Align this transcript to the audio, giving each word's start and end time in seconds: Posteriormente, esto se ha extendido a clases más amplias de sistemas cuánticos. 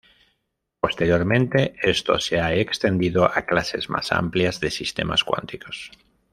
Posteriormente, 0.79 1.75
esto 1.79 2.19
se 2.19 2.39
ha 2.39 2.55
extendido 2.55 3.25
a 3.31 3.45
clases 3.45 3.87
más 3.91 4.11
amplias 4.11 4.59
de 4.59 4.71
sistemas 4.71 5.23
cuánticos. 5.23 5.91